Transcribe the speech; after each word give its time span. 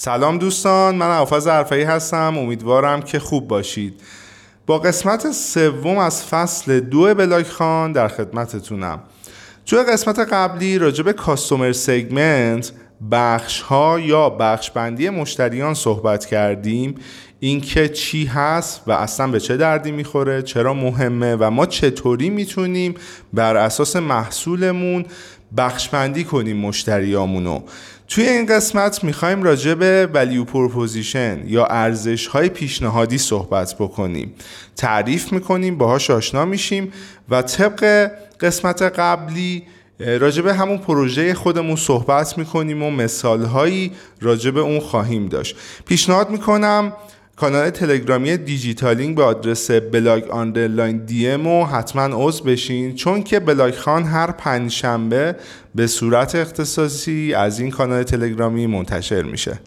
سلام 0.00 0.38
دوستان 0.38 0.94
من 0.94 1.06
حافظ 1.06 1.46
عرفایی 1.46 1.82
هستم. 1.82 2.34
امیدوارم 2.38 3.02
که 3.02 3.18
خوب 3.18 3.48
باشید. 3.48 4.00
با 4.66 4.78
قسمت 4.78 5.32
سوم 5.32 5.98
از 5.98 6.24
فصل 6.24 6.80
دو 6.80 7.14
بلاک 7.14 7.46
خان 7.46 7.92
در 7.92 8.08
خدمتتونم. 8.08 9.00
توی 9.66 9.82
قسمت 9.82 10.18
قبلی 10.18 10.78
راجع 10.78 11.02
به 11.02 11.12
کاستومر 11.12 11.72
سگمنت 11.72 12.72
بخش 13.10 13.60
ها 13.60 14.00
یا 14.00 14.30
بخش 14.30 14.70
بندی 14.70 15.10
مشتریان 15.10 15.74
صحبت 15.74 16.26
کردیم. 16.26 16.94
اینکه 17.40 17.88
چی 17.88 18.24
هست 18.24 18.82
و 18.86 18.92
اصلا 18.92 19.26
به 19.26 19.40
چه 19.40 19.56
دردی 19.56 19.90
می‌خوره 19.90 20.42
چرا 20.42 20.74
مهمه 20.74 21.36
و 21.36 21.50
ما 21.50 21.66
چطوری 21.66 22.30
می‌تونیم 22.30 22.94
بر 23.32 23.56
اساس 23.56 23.96
محصولمون 23.96 25.04
بخشبندی 25.56 26.24
کنیم 26.24 26.56
مشتریامونو. 26.56 27.60
توی 28.08 28.28
این 28.28 28.46
قسمت 28.46 29.04
می‌خوایم 29.04 29.42
راجع 29.42 29.74
به 29.74 30.08
value 30.14 30.44
proposition 30.44 31.42
یا 31.46 31.66
ارزش 31.66 32.26
های 32.26 32.48
پیشنهادی 32.48 33.18
صحبت 33.18 33.74
بکنیم. 33.74 34.34
تعریف 34.76 35.32
می‌کنیم 35.32 35.78
باهاش 35.78 36.10
آشنا 36.10 36.44
میشیم 36.44 36.92
و 37.28 37.42
طبق 37.42 38.10
قسمت 38.40 38.82
قبلی 38.82 39.62
راجع 39.98 40.42
به 40.42 40.54
همون 40.54 40.78
پروژه 40.78 41.34
خودمون 41.34 41.76
صحبت 41.76 42.38
می‌کنیم 42.38 42.82
و 42.82 42.90
مثال 42.90 43.44
هایی 43.44 43.92
راجع 44.20 44.50
به 44.50 44.60
اون 44.60 44.80
خواهیم 44.80 45.28
داشت. 45.28 45.56
پیشنهاد 45.86 46.30
می‌کنم 46.30 46.92
کانال 47.40 47.70
تلگرامی 47.70 48.36
دیجیتالینگ 48.36 49.16
به 49.16 49.22
آدرس 49.22 49.70
blog 49.70 50.28
underline 50.30 51.04
dm 51.04 51.62
حتما 51.62 52.08
عضو 52.12 52.44
بشین 52.44 52.94
چون 52.94 53.22
که 53.22 53.40
بلاگ 53.40 53.74
خان 53.74 54.04
هر 54.04 54.30
پنجشنبه 54.30 55.36
به 55.74 55.86
صورت 55.86 56.34
اختصاصی 56.34 57.34
از 57.34 57.60
این 57.60 57.70
کانال 57.70 58.02
تلگرامی 58.02 58.66
منتشر 58.66 59.22
میشه. 59.22 59.60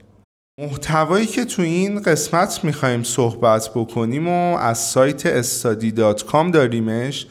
محتوایی 0.62 1.26
که 1.26 1.46
تو 1.46 1.62
این 1.62 2.02
قسمت 2.02 2.60
می‌خوایم 2.64 3.04
صحبت 3.04 3.70
بکنیم 3.76 4.28
و 4.28 4.58
از 4.58 4.78
سایت 4.78 5.26
استادی 5.26 5.92
دات 5.92 6.26
کام 6.26 6.52
داریمش 6.52 7.28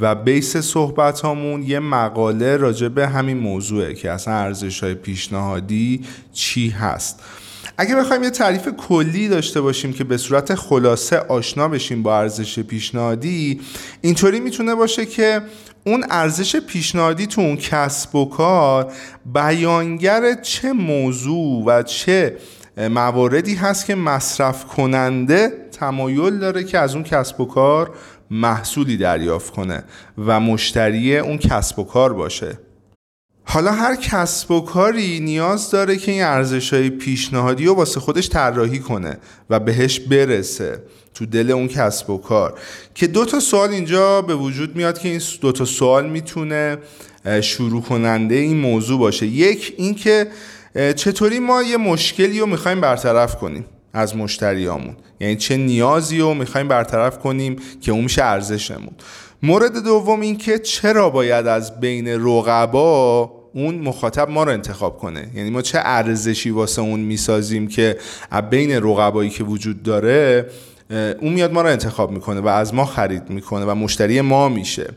و 0.00 0.14
بیس 0.14 0.56
صحبت 0.56 1.24
همون 1.24 1.62
یه 1.62 1.78
مقاله 1.78 2.56
راجع 2.56 2.88
به 2.88 3.08
همین 3.08 3.38
موضوعه 3.38 3.94
که 3.94 4.10
اصلا 4.10 4.34
ارزش 4.34 4.82
های 4.82 4.94
پیشنهادی 4.94 6.04
چی 6.32 6.68
هست. 6.70 7.22
اگه 7.80 7.96
بخوایم 7.96 8.22
یه 8.22 8.30
تعریف 8.30 8.68
کلی 8.68 9.28
داشته 9.28 9.60
باشیم 9.60 9.92
که 9.92 10.04
به 10.04 10.16
صورت 10.16 10.54
خلاصه 10.54 11.18
آشنا 11.18 11.68
بشیم 11.68 12.02
با 12.02 12.18
ارزش 12.18 12.58
پیشنهادی 12.58 13.60
اینطوری 14.00 14.40
می‌تونه 14.40 14.74
باشه 14.74 15.06
که 15.06 15.42
اون 15.86 16.04
ارزش 16.10 16.56
پیشنهادی 16.56 17.26
تو 17.26 17.40
اون 17.40 17.56
کسب 17.56 18.14
و 18.14 18.28
کار 18.28 18.92
بیانگر 19.34 20.34
چه 20.34 20.72
موضوع 20.72 21.64
و 21.64 21.82
چه 21.82 22.36
مواردی 22.76 23.54
هست 23.54 23.86
که 23.86 23.94
مصرف 23.94 24.64
کننده 24.64 25.52
تمایل 25.72 26.38
داره 26.38 26.64
که 26.64 26.78
از 26.78 26.94
اون 26.94 27.04
کسب 27.04 27.40
و 27.40 27.44
کار 27.44 27.90
محصولی 28.30 28.96
دریافت 28.96 29.52
کنه 29.52 29.84
و 30.18 30.40
مشتری 30.40 31.18
اون 31.18 31.38
کسب 31.38 31.78
و 31.78 31.84
کار 31.84 32.12
باشه. 32.12 32.58
حالا 33.50 33.72
هر 33.72 33.96
کسب 33.96 34.50
و 34.50 34.60
کاری 34.60 35.20
نیاز 35.20 35.70
داره 35.70 35.96
که 35.96 36.12
این 36.12 36.22
ارزش 36.22 36.72
های 36.72 36.90
پیشنهادی 36.90 37.66
رو 37.66 37.74
واسه 37.74 38.00
خودش 38.00 38.28
طراحی 38.28 38.78
کنه 38.78 39.18
و 39.50 39.60
بهش 39.60 40.00
برسه 40.00 40.82
تو 41.14 41.26
دل 41.26 41.50
اون 41.50 41.68
کسب 41.68 42.10
و 42.10 42.18
کار. 42.18 42.58
که 42.94 43.06
دو 43.06 43.24
تا 43.24 43.40
سوال 43.40 43.70
اینجا 43.70 44.22
به 44.22 44.34
وجود 44.34 44.76
میاد 44.76 44.98
که 44.98 45.08
این 45.08 45.20
دو 45.40 45.52
تا 45.52 45.64
سوال 45.64 46.10
می‌تونه 46.10 46.78
شروع 47.40 47.82
کننده 47.82 48.34
این 48.34 48.56
موضوع 48.56 48.98
باشه. 48.98 49.26
یک 49.26 49.74
اینکه 49.76 50.26
چطوری 50.74 51.38
ما 51.38 51.62
یه 51.62 51.76
مشکلی 51.76 52.40
رو 52.40 52.46
می‌خوایم 52.46 52.80
برطرف 52.80 53.36
کنیم 53.36 53.64
از 53.92 54.16
مشتریامون؟ 54.16 54.96
یعنی 55.20 55.36
چه 55.36 55.56
نیازی 55.56 56.18
رو 56.18 56.34
می‌خوایم 56.34 56.68
برطرف 56.68 57.18
کنیم 57.18 57.56
که 57.80 57.92
اون 57.92 58.04
میشه 58.04 58.24
ارزشمون؟ 58.24 58.92
مورد 59.42 59.84
دوم 59.84 60.20
اینکه 60.20 60.58
چرا 60.58 61.10
باید 61.10 61.46
از 61.46 61.80
بین 61.80 62.08
رقبا 62.08 63.37
اون 63.58 63.74
مخاطب 63.74 64.30
ما 64.30 64.44
رو 64.44 64.52
انتخاب 64.52 64.98
کنه. 64.98 65.30
یعنی 65.34 65.50
ما 65.50 65.62
چه 65.62 65.78
ارزشی 65.82 66.50
واسه 66.50 66.82
اون 66.82 67.00
می‌سازیم 67.00 67.68
که 67.68 67.98
بین 68.50 68.72
رقبایی 68.72 69.30
که 69.30 69.44
وجود 69.44 69.82
داره 69.82 70.46
اون 71.20 71.32
میاد 71.32 71.52
ما 71.52 71.62
رو 71.62 71.68
انتخاب 71.68 72.10
می‌کنه 72.10 72.40
و 72.40 72.48
از 72.48 72.74
ما 72.74 72.84
خرید 72.84 73.30
می‌کنه 73.30 73.64
و 73.64 73.74
مشتری 73.74 74.20
ما 74.20 74.48
میشه. 74.48 74.88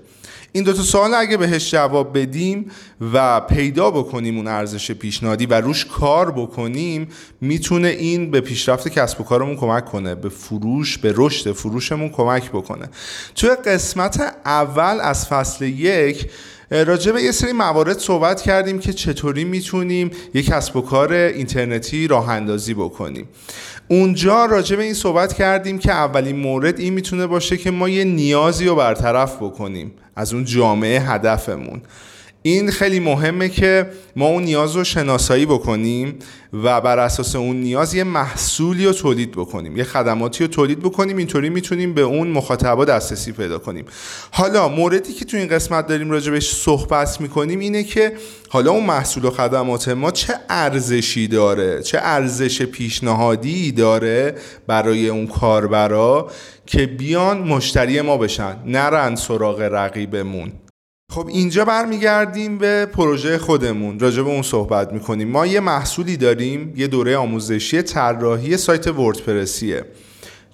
این 0.52 0.64
دو 0.64 0.74
تا 0.74 0.82
سوال 0.82 1.14
اگه 1.14 1.38
بهش 1.38 1.72
جواب 1.72 2.18
بدیم 2.18 2.72
و 3.14 3.40
پیدا 3.40 3.92
بکنیم 3.92 4.38
اون 4.38 4.48
ارزش 4.48 4.92
پیشنهادی 4.92 5.46
و 5.46 5.62
روش 5.62 5.86
کار 5.86 6.32
بکنیم 6.32 7.08
می‌تونه 7.42 7.88
این 7.88 8.32
به 8.32 8.42
پیشرفت 8.42 8.88
کسب 8.88 9.22
و 9.22 9.24
کارمون 9.24 9.56
کمک 9.56 9.86
کنه 9.86 10.16
به 10.16 10.30
فروش 10.30 10.98
به 10.98 11.14
رشد 11.16 11.52
فروشمون 11.52 12.10
کمک 12.10 12.50
بکنه. 12.50 12.90
توی 13.36 13.50
قسمت 13.50 14.36
اول 14.46 14.98
از 15.02 15.28
فصل 15.28 15.66
یک 15.66 16.30
راجع 16.72 17.12
به 17.12 17.24
یه 17.24 17.32
سری 17.32 17.52
موارد 17.52 18.00
صحبت 18.00 18.42
کردیم 18.42 18.80
که 18.80 18.94
چطوری 18.94 19.44
می‌تونیم 19.44 20.12
یک 20.34 20.46
کسب 20.46 20.76
و 20.76 20.82
کار 20.82 21.14
اینترنتی 21.14 22.08
راه 22.08 22.30
اندازی 22.30 22.74
بکنیم. 22.74 23.28
اونجا 23.88 24.46
راجع 24.46 24.76
به 24.76 24.84
این 24.84 24.94
صحبت 24.94 25.34
کردیم 25.34 25.80
که 25.80 25.92
اولین 25.92 26.36
مورد 26.36 26.80
این 26.80 26.94
می‌تونه 26.94 27.28
باشه 27.28 27.58
که 27.58 27.72
ما 27.72 27.90
یه 27.90 28.04
نیازی 28.04 28.66
رو 28.66 28.76
برطرف 28.76 29.36
بکنیم 29.36 29.92
از 30.16 30.34
اون 30.34 30.46
جامعه 30.46 31.00
هدفمون. 31.00 31.82
این 32.44 32.72
خیلی 32.72 33.00
مهمه 33.00 33.50
که 33.50 33.92
ما 34.16 34.28
اون 34.28 34.44
نیاز 34.44 34.76
رو 34.76 34.84
شناسایی 34.84 35.46
بکنیم 35.46 36.20
و 36.54 36.82
بر 36.82 37.00
اساس 37.00 37.36
اون 37.36 37.56
نیاز 37.56 37.94
یه 37.94 38.04
محصولی 38.04 38.86
رو 38.86 38.94
تولید 38.94 39.32
بکنیم 39.32 39.78
یه 39.78 39.84
خدماتی 39.84 40.44
رو 40.44 40.50
تولید 40.50 40.80
بکنیم 40.80 41.18
اینطوری 41.18 41.50
می‌تونیم 41.50 41.94
به 41.94 42.02
اون 42.02 42.28
مخاطبا 42.28 42.86
دسترسی 42.86 43.32
پیدا 43.32 43.60
کنیم. 43.60 43.86
حالا 44.32 44.68
موردی 44.68 45.14
که 45.14 45.26
تو 45.26 45.38
این 45.38 45.48
قسمت 45.48 45.88
داریم 45.88 46.12
راجبش 46.12 46.52
صحبت 46.52 47.22
می‌کنیم 47.22 47.60
اینه 47.60 47.84
که 47.84 48.14
حالا 48.50 48.72
اون 48.72 48.84
محصول 48.84 49.26
و 49.26 49.30
خدمات 49.30 49.90
ما 49.90 50.12
چه 50.12 50.34
ارزشی 50.50 51.28
داره 51.28 51.82
چه 51.84 52.00
ارزش 52.02 52.62
پیشنهادی 52.62 53.72
داره 53.72 54.36
برای 54.68 55.10
اون 55.10 55.28
کاربرا 55.28 56.32
که 56.66 56.86
بیان 56.86 57.38
مشتری 57.38 58.02
ما 58.02 58.18
بشن 58.18 58.58
نرن 58.66 59.16
سراغ 59.16 59.62
رقیبمون. 59.62 60.52
خب 61.12 61.28
اینجا 61.28 61.66
برمیگردیم 61.66 62.58
به 62.58 62.86
پروژه 62.86 63.38
خودمون 63.38 64.00
راجع 64.00 64.22
به 64.22 64.30
اون 64.30 64.42
صحبت 64.42 64.94
می‌کنیم. 64.94 65.28
ما 65.28 65.46
یه 65.46 65.60
محصولی 65.60 66.18
داریم 66.18 66.74
یه 66.78 66.88
دوره 66.88 67.18
آموزشی 67.18 67.82
طراحی 67.82 68.58
سایت 68.58 68.88
وردپرسیه 68.88 69.86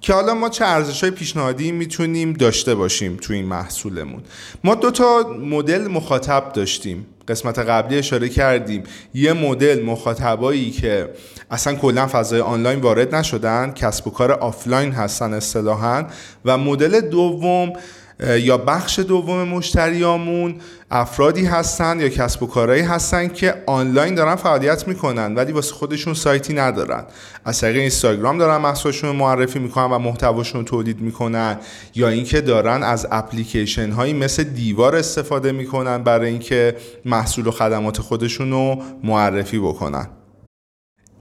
که 0.01 0.13
حالا 0.13 0.34
ما 0.34 0.50
چه 0.50 0.66
ارزش 0.66 1.01
های 1.01 1.12
پیشنهادی 1.12 1.72
می‌تونیم 1.72 2.34
داشته 2.34 2.75
باشیم 2.75 3.18
تو 3.22 3.34
این 3.34 3.45
محصولمون. 3.45 4.22
ما 4.63 4.75
دو 4.75 4.91
تا 4.91 5.35
مدل 5.41 5.88
مخاطب 5.88 6.51
داشتیم. 6.53 7.06
قسمت 7.28 7.59
قبلی 7.59 7.97
اشاره 7.97 8.29
کردیم. 8.29 8.84
یه 9.13 9.34
مدل 9.34 9.84
مخاطبایی 9.84 10.72
که 10.72 11.09
اصلا 11.51 11.75
کلا 11.75 12.07
فضای 12.07 12.41
آنلاین 12.41 12.79
وارد 12.79 13.16
نشدن 13.16 13.72
کسب 13.72 14.07
و 14.07 14.12
کار 14.12 14.31
آفلاین 14.31 14.91
هستن 14.91 15.34
اصطلاحا. 15.34 16.06
و 16.45 16.57
مدل 16.57 17.01
دوم 17.01 17.74
یا 18.19 18.57
بخش 18.57 19.00
دوم 19.00 19.47
مشتریامون 19.47 20.55
افرادی 20.91 21.45
هستن 21.45 22.00
یا 22.00 22.09
کسب 22.09 22.44
و 22.44 22.47
کارهایی 22.47 22.81
هستن 22.81 23.28
که 23.28 23.63
آنلاین 23.66 24.16
دارن 24.16 24.35
فعالیت 24.35 24.88
می‌کنن 24.88 25.35
ولی 25.35 25.51
واسه 25.51 25.73
خودشون 25.73 26.13
سایتی 26.13 26.53
ندارن. 26.53 27.03
از 27.45 27.61
طریق 27.61 27.77
اینستاگرام 27.77 28.38
دارن 28.38 28.57
محصولشون 28.57 29.16
معرفی 29.16 29.59
می‌کنن 29.59 29.85
و 29.85 30.00
محتواشون 30.00 30.66
تولید 30.66 31.01
می‌کنن. 31.01 31.57
یا 31.95 32.07
اینکه 32.07 32.41
دارن 32.41 32.83
از 32.83 33.07
اپلیکیشن 33.11 33.91
هایی 33.91 34.13
مثل 34.13 34.44
دیوار 34.44 34.95
استفاده 34.95 35.51
می‌کنن 35.51 36.03
برای 36.03 36.29
اینکه 36.29 36.75
محصول 37.06 37.47
و 37.47 37.51
خدمات 37.51 38.01
خودشون 38.01 38.51
رو 38.51 38.83
معرفی 39.03 39.59
بکنن. 39.59 40.07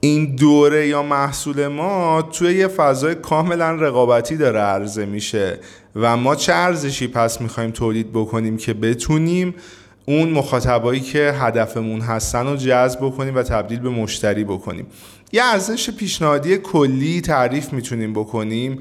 این 0.06 0.36
دوره 0.36 0.88
یا 0.88 1.02
محصول 1.02 1.66
ما 1.66 2.22
توی 2.22 2.54
یه 2.54 2.68
فضای 2.68 3.14
کاملا 3.14 3.70
رقابتی 3.70 4.36
داره 4.36 4.60
عرضه 4.60 5.06
میشه 5.06 5.58
و 5.96 6.16
ما 6.16 6.34
چه 6.34 6.52
ارزشی 6.52 7.06
پس 7.06 7.40
می‌خوایم 7.40 7.70
تولید 7.70 8.12
بکنیم 8.12 8.56
که 8.56 8.74
بتونیم 8.74 9.54
اون 10.04 10.30
مخاطبایی 10.30 11.00
که 11.00 11.34
هدفمون 11.38 12.00
هستن 12.00 12.46
رو 12.46 12.56
جذب 12.56 12.98
بکنیم 13.00 13.34
و 13.34 13.42
تبدیل 13.42 13.80
به 13.80 13.88
مشتری 13.88 14.44
بکنیم. 14.44 14.86
یه 15.32 15.44
ارزش 15.44 15.90
پیشنهادی 15.90 16.56
کلی 16.56 17.20
تعریف 17.20 17.72
می‌تونیم 17.72 18.12
بکنیم 18.12 18.78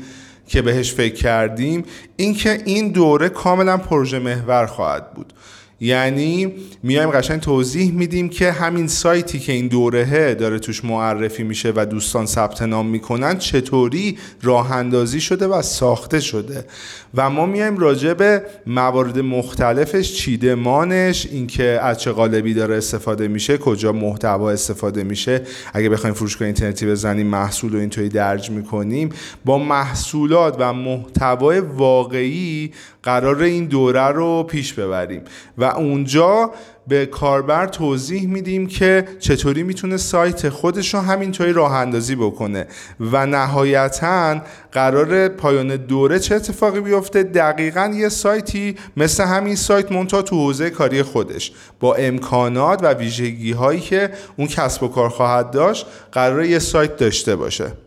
که 0.48 0.62
بهش 0.62 0.94
فکر 0.94 1.16
کردیم 1.16 1.84
اینکه 2.16 2.62
این 2.66 2.92
دوره 2.92 3.30
کاملا 3.30 3.78
پروژه 3.78 4.20
محور 4.20 4.66
خواهد 4.66 5.14
بود. 5.14 5.34
یعنی 5.80 6.54
میایم 6.84 7.10
قشنگ 7.10 7.40
توضیح 7.40 7.92
میدیم 7.92 8.30
که 8.30 8.52
همین 8.52 8.88
سایتی 8.88 9.40
که 9.40 9.52
این 9.52 9.68
دورهه 9.68 10.34
داره 10.34 10.60
توش 10.60 10.86
معرفی 10.86 11.44
میشه 11.44 11.74
و 11.76 11.86
دوستان 11.86 12.26
ثبت 12.26 12.62
نام 12.62 12.88
می‌کنن 12.88 13.38
چطوری 13.38 14.18
راه 14.42 14.72
اندازی 14.72 15.22
شده 15.22 15.48
و 15.48 15.62
ساخته 15.62 16.20
شده. 16.20 16.66
و 17.14 17.30
ما 17.30 17.46
میایم 17.46 17.78
راجع 17.78 18.14
به 18.14 18.44
موارد 18.68 19.20
مختلفش 19.20 20.14
چیدمانش 20.14 21.28
اینکه 21.32 21.80
از 21.82 22.00
چه 22.00 22.12
قالبی 22.12 22.54
داره 22.54 22.76
استفاده 22.76 23.28
میشه 23.28 23.58
کجا 23.58 23.92
محتوا 23.92 24.52
استفاده 24.52 25.04
میشه. 25.04 25.42
اگه 25.74 25.90
بخوایم 25.90 26.16
فروشگاه 26.16 26.46
اینترنتی 26.46 26.86
بزنیم 26.86 27.28
محصول 27.28 27.76
و 27.76 27.78
اینطوری 27.78 28.10
درج 28.10 28.50
می‌کنیم. 28.50 29.10
با 29.46 29.58
محصولات 29.58 30.56
و 30.60 30.74
محتوای 30.74 31.60
واقعی 31.60 32.72
قرار 33.04 33.44
این 33.44 33.66
دوره 33.66 34.08
رو 34.08 34.44
پیش 34.44 34.74
ببریم. 34.74 35.22
و 35.58 35.65
اونجا 35.66 36.52
به 36.88 37.06
کاربر 37.06 37.68
توضیح 37.68 38.28
میدیم 38.28 38.68
که 38.68 39.06
چطوری 39.20 39.64
می‌تونه 39.64 39.98
سایت 39.98 40.50
خودش 40.50 40.94
رو 40.94 41.00
همینطوری 41.00 41.54
راه 41.54 41.74
اندازی 41.74 42.16
بکنه. 42.16 42.68
و 43.00 43.26
نهایتا 43.26 44.42
قرار 44.72 45.28
پایان 45.28 45.76
دوره 45.76 46.20
چه 46.20 46.36
اتفاقی 46.36 46.80
بیفته؟ 46.80 47.24
دقیقا 47.24 47.94
یه 47.96 48.10
سایتی 48.10 48.76
مثل 48.98 49.24
همین 49.24 49.56
سایت 49.56 49.92
مونتا 49.92 50.22
تو 50.22 50.36
حوزه 50.36 50.70
کاری 50.70 51.04
خودش. 51.04 51.52
با 51.80 51.96
امکانات 51.96 52.84
و 52.84 52.94
ویژگی 52.94 53.52
هایی 53.52 53.80
که 53.80 54.10
اون 54.38 54.48
کسب 54.48 54.84
و 54.84 54.88
کار 54.88 55.10
خواهد 55.10 55.52
داشت 55.52 55.86
قراره 56.12 56.46
یه 56.46 56.60
سایت 56.60 56.98
داشته 56.98 57.36
باشه. 57.36 57.85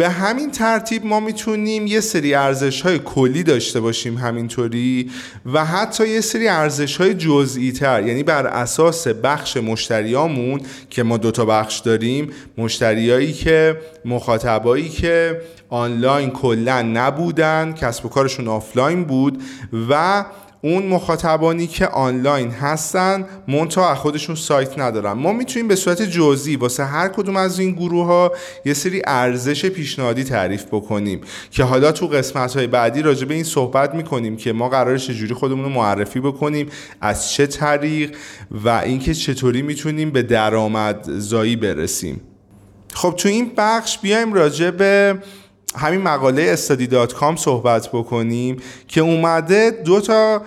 به 0.00 0.08
همین 0.08 0.50
ترتیب 0.50 1.06
ما 1.06 1.20
می‌تونیم 1.20 1.86
یه 1.86 2.00
سری 2.00 2.34
ارزش 2.34 2.80
های 2.82 2.98
کلی 2.98 3.42
داشته 3.42 3.80
باشیم 3.80 4.16
همینطوری 4.16 5.10
و 5.52 5.64
حتی 5.64 6.08
یه 6.08 6.20
سری 6.20 6.48
ارزش 6.48 6.96
های 6.96 7.14
جزئی 7.14 7.72
تر 7.72 8.06
یعنی 8.06 8.22
بر 8.22 8.46
اساس 8.46 9.08
بخش 9.08 9.56
مشتریامون 9.56 10.60
که 10.90 11.02
ما 11.02 11.16
دوتا 11.16 11.44
بخش 11.44 11.78
داریم 11.78 12.30
مشتریایی 12.58 13.32
که 13.32 13.76
مخاطبایی 14.04 14.88
که 14.88 15.40
آنلاین 15.68 16.30
کلا 16.30 16.82
نبودن 16.82 17.72
کسب 17.72 18.06
و 18.06 18.08
کارشون 18.08 18.48
آفلاین 18.48 19.04
بود 19.04 19.42
و 19.90 20.24
اون 20.62 20.86
مخاطبانی 20.86 21.66
که 21.66 21.86
آنلاین 21.86 22.50
هستن 22.50 23.26
منتها 23.48 23.94
خودشون 23.94 24.34
سایت 24.34 24.78
ندارن 24.78 25.12
ما 25.12 25.32
می‌تونیم 25.32 25.68
به 25.68 25.76
صورت 25.76 26.02
جزئی 26.02 26.56
واسه 26.56 26.84
هر 26.84 27.08
کدوم 27.08 27.36
از 27.36 27.58
این 27.58 27.72
گروه 27.72 28.06
ها 28.06 28.32
یه 28.64 28.74
سری 28.74 29.02
ارزش 29.06 29.66
پیشنهادی 29.66 30.24
تعریف 30.24 30.64
بکنیم 30.64 31.20
که 31.50 31.64
حالا 31.64 31.92
تو 31.92 32.06
قسمت 32.06 32.56
های 32.56 32.66
بعدی 32.66 33.02
راجع 33.02 33.26
به 33.26 33.34
این 33.34 33.44
صحبت 33.44 33.94
می‌کنیم 33.94 34.36
که 34.36 34.52
ما 34.52 34.68
قراره 34.68 34.98
چجوری 34.98 35.34
خودمون 35.34 35.64
رو 35.64 35.70
معرفی 35.70 36.20
بکنیم 36.20 36.66
از 37.00 37.32
چه 37.32 37.46
طریق 37.46 38.16
و 38.50 38.68
اینکه 38.68 39.14
چطوری 39.14 39.62
می‌تونیم 39.62 40.10
به 40.10 40.22
درآمدزایی 40.22 41.56
برسیم. 41.56 42.20
خب 42.94 43.14
تو 43.16 43.28
این 43.28 43.52
بخش 43.56 43.98
بیایم 43.98 44.32
راجع 44.32 44.70
به 44.70 45.18
همین 45.76 46.00
مقاله 46.00 46.42
study 46.42 46.86
dot 46.86 47.14
com 47.14 47.36
صحبت 47.36 47.88
بکنیم 47.88 48.56
که 48.88 49.00
اومده 49.00 49.70
دو 49.70 50.00
تا 50.00 50.42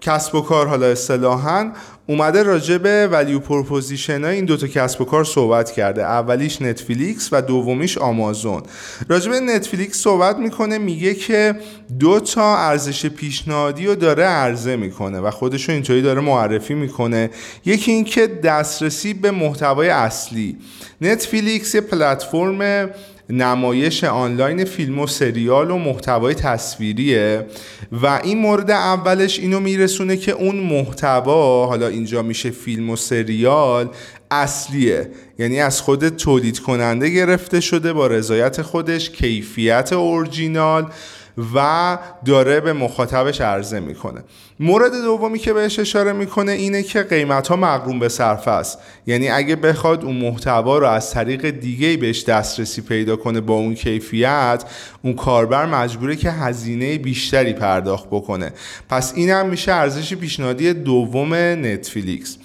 کسب 0.00 0.34
و 0.34 0.40
کار 0.40 0.66
حالا 0.66 0.86
اصطلاحا 0.86 1.72
اومده 2.06 2.42
راجع 2.42 2.78
به 2.78 3.08
value 3.12 3.38
proposition 3.38 4.24
های 4.24 4.34
این 4.34 4.44
دوتا 4.44 4.66
کسب 4.66 5.00
و 5.00 5.04
کار 5.04 5.24
صحبت 5.24 5.70
کرده. 5.70 6.02
اولیش 6.02 6.62
نتفلیکس 6.62 7.28
و 7.32 7.42
دومیش 7.42 7.98
آمازون 7.98 8.62
راجع 9.08 9.30
به 9.30 9.40
نتفلیکس 9.40 9.98
صحبت 9.98 10.36
می‌کنه 10.36 10.78
میگه 10.78 11.14
که 11.14 11.54
دو 11.98 12.20
تا 12.20 12.56
ارزش 12.56 13.06
پیشنهادی 13.06 13.86
رو 13.86 13.94
داره 13.94 14.24
عرضه 14.24 14.76
می‌کنه 14.76 15.20
و 15.20 15.30
خودش 15.30 15.68
رو 15.68 15.74
اینطوری 15.74 16.02
داره 16.02 16.20
معرفی 16.20 16.74
می‌کنه. 16.74 17.30
یکی 17.64 17.92
اینکه 17.92 18.26
دسترسی 18.26 19.14
به 19.14 19.30
محتوای 19.30 19.88
اصلی. 19.88 20.58
نتفلیکس 21.00 21.74
یه 21.74 21.80
پلتفرم 21.80 22.90
نمایش 23.30 24.04
آنلاین 24.04 24.64
فیلم 24.64 24.98
و 24.98 25.06
سریال 25.06 25.70
و 25.70 25.78
محتوای 25.78 26.34
تصویریه 26.34 27.46
و 27.92 28.20
این 28.24 28.38
مورد 28.38 28.70
اولش 28.70 29.38
اینو 29.38 29.60
میرسونه 29.60 30.16
که 30.16 30.32
اون 30.32 30.56
محتوا 30.56 31.66
حالا 31.66 31.88
اینجا 31.88 32.22
میشه 32.22 32.50
فیلم 32.50 32.90
و 32.90 32.96
سریال 32.96 33.90
اصلیه. 34.30 35.10
یعنی 35.38 35.60
از 35.60 35.80
خود 35.80 36.08
تولید 36.08 36.58
کننده 36.58 37.10
گرفته 37.10 37.60
شده 37.60 37.92
با 37.92 38.06
رضایت 38.06 38.62
خودش 38.62 39.10
کیفیت 39.10 39.92
اورجینال 39.92 40.86
و 41.54 41.98
داره 42.24 42.60
به 42.60 42.72
مخاطبش 42.72 43.40
عرضه 43.40 43.80
می‌کنه. 43.80 44.20
مورد 44.60 44.92
دومی 44.92 45.38
که 45.38 45.52
بهش 45.52 45.78
اشاره 45.78 46.12
می‌کنه 46.12 46.52
اینه 46.52 46.82
که 46.82 47.02
قیمت 47.02 47.48
ها 47.48 47.56
مقروم 47.56 47.98
به 47.98 48.08
صرف 48.08 48.48
است. 48.48 48.78
یعنی 49.06 49.28
اگه 49.28 49.56
بخواد 49.56 50.04
اون 50.04 50.16
محتوا 50.16 50.78
رو 50.78 50.86
از 50.86 51.10
طریق 51.10 51.50
دیگه 51.50 51.96
بهش 51.96 52.24
دسترسی 52.24 52.82
پیدا 52.82 53.16
کنه 53.16 53.40
با 53.40 53.54
اون 53.54 53.74
کیفیت 53.74 54.64
اون 55.02 55.14
کاربر 55.14 55.66
مجبوره 55.66 56.16
که 56.16 56.30
هزینه 56.30 56.98
بیشتری 56.98 57.52
پرداخت 57.52 58.06
بکنه. 58.06 58.52
پس 58.88 59.12
این 59.16 59.30
هم 59.30 59.48
میشه 59.48 59.72
ارزش 59.72 60.14
پیشنهادی 60.14 60.72
دوم 60.72 61.34
نتفلیکس. 61.34 62.36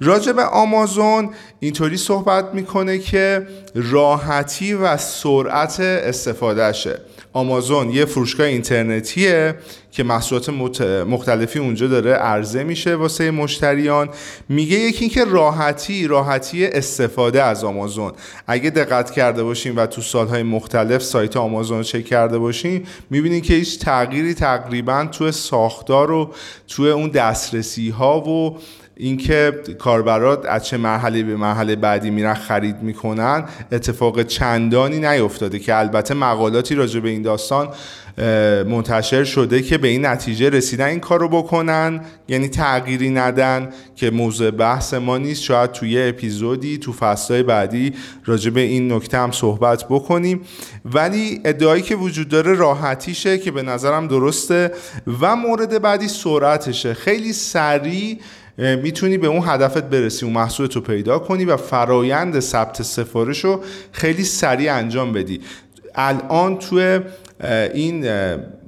راجع 0.00 0.32
به 0.32 0.42
آمازون 0.42 1.30
اینطوری 1.60 1.96
صحبت 1.96 2.54
می‌کنه 2.54 2.98
که 2.98 3.46
راحتی 3.74 4.74
و 4.74 4.96
سرعت 4.96 5.80
استفادهشه 5.80 7.00
آمازون 7.32 7.90
یه 7.90 8.04
فروشگاه 8.04 8.46
اینترنتیه 8.46 9.54
که 9.92 10.02
محصولات 10.02 10.48
مختلفی 11.06 11.58
اونجا 11.58 11.86
داره 11.86 12.12
عرضه 12.12 12.64
میشه 12.64 12.94
واسه 12.94 13.30
مشتریان. 13.30 14.08
میگه 14.48 14.78
یکی 14.78 15.00
اینکه 15.00 15.24
راحتی 15.24 16.06
راحتی 16.06 16.66
استفاده 16.66 17.42
از 17.42 17.64
آمازون. 17.64 18.12
اگه 18.46 18.70
دقت 18.70 19.10
کرده 19.10 19.42
باشیم 19.42 19.76
و 19.76 19.86
تو 19.86 20.02
سالهای 20.02 20.42
مختلف 20.42 21.02
سایت 21.02 21.36
آمازون 21.36 21.78
رو 21.78 21.84
چک 21.84 22.04
کرده 22.04 22.38
باشیم 22.38 22.86
می‌بینیم 23.10 23.40
که 23.40 23.54
هیچ 23.54 23.78
تغییری 23.78 24.34
تقریبا 24.34 25.08
تو 25.12 25.32
ساختار 25.32 26.10
و 26.10 26.30
تو 26.68 26.82
اون 26.82 27.08
دسترسی 27.08 27.90
ها 27.90 28.20
و 28.20 28.58
اینکه 28.96 29.52
کاربرات 29.78 30.46
از 30.46 30.66
چه 30.66 30.76
مرحله 30.76 31.22
به 31.22 31.36
مرحله 31.36 31.76
بعدی 31.76 32.10
میرن 32.10 32.34
خرید 32.34 32.82
می‌کنن 32.82 33.44
اتفاق 33.72 34.22
چندانی 34.22 34.98
نیفتاده 34.98 35.58
که 35.58 35.76
البته 35.76 36.14
مقالاتی 36.14 36.74
راجع 36.74 37.00
به 37.00 37.08
این 37.08 37.22
داستان 37.22 37.68
منتشر 38.66 39.24
شده 39.24 39.62
که 39.62 39.78
به 39.78 39.88
این 39.88 40.06
نتیجه 40.06 40.50
رسیدن 40.50 40.86
این 40.86 41.00
کار 41.00 41.20
رو 41.20 41.28
بکنن 41.28 42.00
یعنی 42.28 42.48
تغییری 42.48 43.10
ندن 43.10 43.68
که 43.96 44.10
موضوع 44.10 44.50
بحث 44.50 44.94
ما 44.94 45.18
نیست. 45.18 45.42
شاید 45.42 45.72
توی 45.72 46.02
اپیزودی 46.02 46.78
تو 46.78 46.92
فصلهای 46.92 47.42
بعدی 47.42 47.92
راجع 48.24 48.50
به 48.50 48.60
این 48.60 48.92
نکته 48.92 49.18
هم 49.18 49.30
صحبت 49.32 49.84
بکنیم. 49.84 50.40
ولی 50.84 51.40
ادعایی 51.44 51.82
که 51.82 51.96
وجود 51.96 52.28
داره 52.28 52.54
راحتیشه 52.54 53.38
که 53.38 53.50
به 53.50 53.62
نظرم 53.62 54.06
درسته 54.06 54.72
و 55.20 55.36
مورد 55.36 55.82
بعدی 55.82 56.08
سرعتشه. 56.08 56.94
خیلی 56.94 57.32
سریع 57.32 58.18
می‌تونی 58.58 59.18
به 59.18 59.26
اون 59.26 59.42
هدفت 59.46 59.82
برسی 59.84 60.24
اون 60.24 60.34
محصولت 60.34 60.74
رو 60.74 60.80
پیدا 60.80 61.18
کنی 61.18 61.44
و 61.44 61.56
فرایند 61.56 62.40
ثبت 62.40 62.82
سفارش 62.82 63.44
رو 63.44 63.64
خیلی 63.92 64.24
سریع 64.24 64.74
انجام 64.74 65.12
بدی. 65.12 65.40
الان 65.94 66.58
توی 66.58 67.00
این 67.74 68.06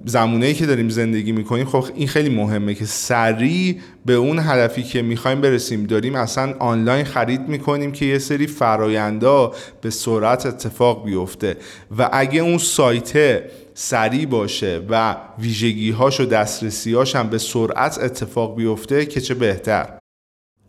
زمونه 0.06 0.54
که 0.54 0.66
داریم 0.66 0.88
زندگی 0.88 1.32
می‌کنیم 1.32 1.66
خب 1.66 1.84
این 1.94 2.08
خیلی 2.08 2.28
مهمه 2.28 2.74
که 2.74 2.84
سریع 2.84 3.80
به 4.06 4.12
اون 4.12 4.38
هدفی 4.38 4.82
که 4.82 5.02
می‌خوایم 5.02 5.40
برسیم. 5.40 5.84
داریم 5.84 6.14
اصلا 6.14 6.54
آنلاین 6.58 7.04
خرید 7.04 7.48
می‌کنیم 7.48 7.92
که 7.92 8.04
یه 8.04 8.18
سری 8.18 8.46
فرایندا 8.46 9.52
به 9.80 9.90
سرعت 9.90 10.46
اتفاق 10.46 11.04
بیفته. 11.04 11.56
و 11.98 12.08
اگه 12.12 12.40
اون 12.40 12.58
سایت 12.58 13.42
سریع 13.74 14.26
باشه 14.26 14.80
و 14.88 15.16
ویژگی 15.38 15.90
هاش 15.90 16.20
و 16.20 16.24
دسترسی 16.24 16.94
هم 17.14 17.28
به 17.28 17.38
سرعت 17.38 17.98
اتفاق 17.98 18.56
بیفته 18.56 19.06
که 19.06 19.20
چه 19.20 19.34
بهتر. 19.34 19.98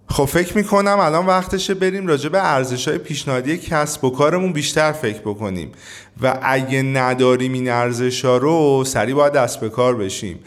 خب 0.10 0.26
فکر 0.26 0.58
می‌کنم 0.58 1.00
الان 1.00 1.26
وقتشه 1.26 1.74
بریم 1.74 2.08
راجع 2.08 2.30
به 2.30 2.54
ارزش 2.54 2.88
های 2.88 2.98
پیشنهادی 2.98 3.58
کسب 3.58 4.04
و 4.04 4.10
کارمون 4.10 4.54
بیشتر 4.54 4.92
فکر 4.92 5.20
بکنیم. 5.20 5.72
و 6.22 6.40
اگه 6.44 6.82
نداریم 6.82 7.54
این 7.54 7.70
ارزش 7.70 8.26
ها 8.26 8.38
رو 8.38 8.84
سریع 8.88 9.16
باید 9.16 9.34
دست 9.34 9.60
به 9.60 9.70
کار 9.70 9.96
بشیم. 9.96 10.40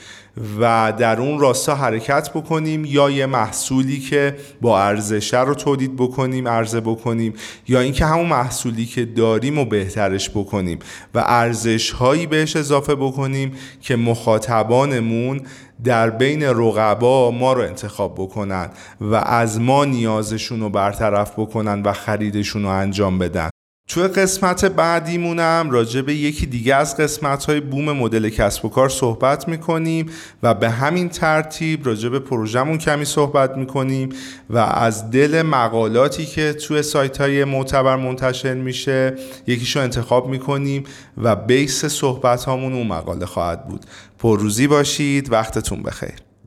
و 0.61 0.92
در 0.99 1.21
اون 1.21 1.38
راستا 1.38 1.75
حرکت 1.75 2.30
بکنیم 2.30 2.85
یا 2.85 3.11
یه 3.11 3.26
محصولی 3.26 4.00
که 4.00 4.37
با 4.61 4.83
ارزش 4.83 5.35
رو 5.35 5.54
تولید 5.54 5.97
بکنیم 5.97 6.49
عرضه 6.49 6.80
بکنیم 6.80 7.35
یا 7.68 7.80
اینکه 7.80 8.07
همون 8.07 8.26
محصولی 8.26 8.87
که 8.87 9.04
داریم 9.04 9.59
و 9.59 9.64
بهترش 9.64 10.30
بکنیم 10.30 10.78
و 11.14 11.25
ارزش 11.26 11.90
هایی 11.90 12.26
بهش 12.26 12.57
اضافه 12.57 12.95
بکنیم 12.95 13.52
که 13.80 13.97
مخاطبانمون 13.97 15.40
در 15.85 16.11
بین 16.11 16.42
رقبا 16.42 17.30
ما 17.30 17.52
رو 17.52 17.62
انتخاب 17.62 18.14
بکنن 18.14 18.71
و 19.00 19.14
از 19.14 19.61
ما 19.61 19.85
نیازشون 19.85 20.61
رو 20.61 20.71
برطرف 20.71 21.33
بکنن 21.33 21.83
و 21.83 21.92
خریدشون 21.92 22.62
رو 22.62 22.68
انجام 22.68 23.18
بدن. 23.18 23.50
توی 23.88 24.09
قسمت 24.09 24.64
بعدیمونم 24.64 25.68
راجع 25.71 26.00
به 26.00 26.14
یکی 26.14 26.47
دیگه 26.47 26.75
از 26.75 26.97
قسمت 26.97 27.45
های 27.45 27.61
بوم 27.61 27.92
مدل 27.92 28.28
کسب 28.28 28.64
و 28.64 28.68
کار 28.68 28.88
صحبت 28.88 29.49
می‌کنیم 29.49 30.11
و 30.42 30.54
به 30.54 30.71
همین 30.71 31.09
ترتیب 31.09 31.87
راجع 31.87 32.09
به 32.09 32.18
پروژمون 32.18 32.78
کمی 32.78 33.04
صحبت 33.04 33.57
می‌کنیم 33.57 34.09
و 34.50 34.59
از 34.59 35.11
دل 35.11 35.42
مقالاتی 35.42 36.26
که 36.26 36.52
توی 36.52 36.83
سایت 36.83 37.21
های 37.21 37.45
معتبر 37.45 37.97
منتشر 37.97 38.54
میشه 38.54 39.14
یکیشو 39.47 39.80
انتخاب 39.80 40.28
می‌کنیم 40.28 40.85
و 41.16 41.37
بیس 41.37 41.85
صحبت 41.85 42.45
هامون 42.45 42.73
اون 42.73 42.87
مقاله 42.87 43.26
خواهد 43.26 43.68
بود. 43.68 43.87
پرروزی 44.18 44.66
باشید 44.66 45.33
وقتتون 45.33 45.83
بخیر. 45.83 46.27